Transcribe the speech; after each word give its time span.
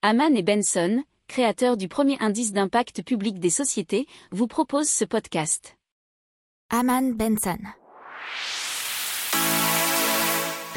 Haman 0.00 0.36
et 0.36 0.44
Benson, 0.44 1.02
créateurs 1.26 1.76
du 1.76 1.88
premier 1.88 2.16
indice 2.20 2.52
d'impact 2.52 3.02
public 3.02 3.40
des 3.40 3.50
sociétés, 3.50 4.06
vous 4.30 4.46
proposent 4.46 4.88
ce 4.88 5.04
podcast. 5.04 5.76
Haman 6.70 7.14
Benson. 7.14 7.58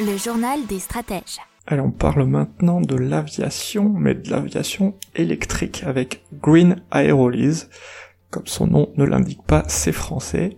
Le 0.00 0.16
journal 0.16 0.66
des 0.66 0.80
stratèges. 0.80 1.38
Allez, 1.68 1.82
on 1.82 1.92
parle 1.92 2.24
maintenant 2.24 2.80
de 2.80 2.96
l'aviation, 2.96 3.90
mais 3.90 4.16
de 4.16 4.28
l'aviation 4.28 4.96
électrique 5.14 5.84
avec 5.86 6.24
Green 6.32 6.82
Aerolease. 6.92 7.70
Comme 8.30 8.48
son 8.48 8.66
nom 8.66 8.92
ne 8.96 9.04
l'indique 9.04 9.44
pas, 9.44 9.62
c'est 9.68 9.92
français. 9.92 10.56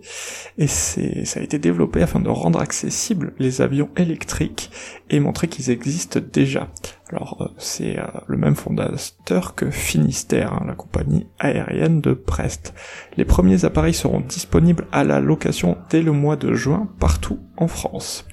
Et 0.57 0.65
c'est, 0.65 1.25
ça 1.25 1.39
a 1.39 1.43
été 1.43 1.59
développé 1.59 2.01
afin 2.01 2.19
de 2.19 2.29
rendre 2.29 2.59
accessibles 2.59 3.35
les 3.37 3.61
avions 3.61 3.91
électriques 3.95 4.71
et 5.11 5.19
montrer 5.19 5.49
qu'ils 5.49 5.69
existent 5.69 6.19
déjà. 6.19 6.71
Alors, 7.11 7.37
euh, 7.41 7.53
c'est 7.57 7.99
euh, 7.99 8.05
le 8.27 8.37
même 8.37 8.55
fondateur 8.55 9.53
que 9.53 9.69
Finistère, 9.69 10.53
hein, 10.53 10.63
la 10.67 10.73
compagnie 10.73 11.27
aérienne 11.37 12.01
de 12.01 12.13
Brest. 12.13 12.73
Les 13.15 13.25
premiers 13.25 13.63
appareils 13.63 13.93
seront 13.93 14.21
disponibles 14.21 14.87
à 14.91 15.03
la 15.03 15.19
location 15.19 15.77
dès 15.89 16.01
le 16.01 16.11
mois 16.11 16.35
de 16.35 16.53
juin 16.53 16.89
partout 16.99 17.39
en 17.57 17.67
France. 17.67 18.25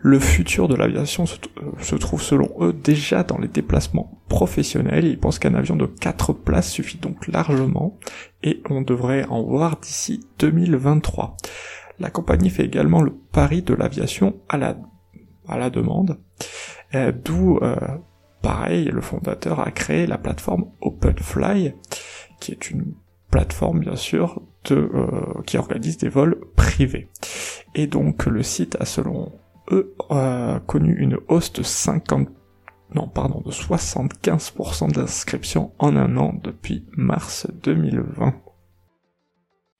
Le 0.00 0.20
futur 0.20 0.68
de 0.68 0.76
l'aviation 0.76 1.24
euh, 1.24 1.82
se, 1.82 1.96
trouve 1.96 2.22
selon 2.22 2.50
eux 2.60 2.72
déjà 2.72 3.24
dans 3.24 3.38
les 3.38 3.48
déplacements 3.48 4.20
professionnels. 4.28 5.06
Ils 5.06 5.18
pensent 5.18 5.40
qu'un 5.40 5.54
avion 5.54 5.74
de 5.74 5.86
4 5.86 6.32
places 6.32 6.70
suffit 6.70 6.98
donc 6.98 7.26
largement 7.26 7.98
et 8.42 8.62
on 8.70 8.82
devrait 8.82 9.24
en 9.24 9.42
voir 9.42 9.78
d'ici 9.80 10.20
2023. 10.38 11.36
La 11.98 12.10
compagnie 12.10 12.50
fait 12.50 12.64
également 12.64 13.02
le 13.02 13.12
pari 13.32 13.62
de 13.62 13.74
l'aviation 13.74 14.36
à 14.48 14.56
la, 14.56 14.76
à 15.48 15.58
la 15.58 15.68
demande, 15.68 16.18
euh, 16.94 17.10
d'où 17.12 17.58
euh, 17.62 17.76
pareil 18.42 18.86
le 18.86 19.00
fondateur 19.00 19.60
a 19.60 19.70
créé 19.70 20.06
la 20.06 20.18
plateforme 20.18 20.66
OpenFly, 20.80 21.74
qui 22.40 22.52
est 22.52 22.70
une 22.70 22.94
plateforme 23.30 23.80
bien 23.80 23.96
sûr 23.96 24.42
de, 24.64 24.90
qui 25.46 25.58
organise 25.58 25.98
des 25.98 26.08
vols 26.08 26.40
privés. 26.56 27.08
Et 27.74 27.86
donc 27.86 28.26
le 28.26 28.42
site 28.42 28.76
a 28.80 28.84
selon 28.84 29.32
eux, 29.70 29.94
connu 30.66 30.94
une 30.96 31.18
hausse 31.28 31.52
de 31.52 31.62
50, 31.62 32.28
non, 32.94 33.06
pardon, 33.06 33.42
de 33.44 33.50
75% 33.50 34.92
d'inscriptions 34.92 35.72
en 35.78 35.94
un 35.96 36.16
an 36.16 36.34
depuis 36.42 36.86
mars 36.96 37.46
2020. 37.62 38.34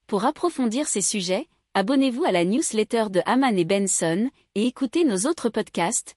Pour 0.06 0.24
approfondir 0.24 0.86
ces 0.86 1.00
sujets, 1.00 1.48
abonnez-vous 1.74 2.24
à 2.24 2.32
la 2.32 2.44
newsletter 2.44 3.04
de 3.10 3.20
Haman 3.24 3.56
et 3.56 3.64
Benson 3.64 4.30
et 4.54 4.66
écoutez 4.66 5.04
nos 5.04 5.28
autres 5.28 5.48
podcasts 5.48 6.16